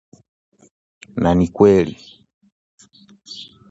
[1.21, 1.95] Na ni kweli